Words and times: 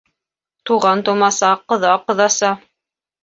Туған-тыумаса, 0.69 1.51
ҡоҙа-ҡоҙаса. 1.73 2.53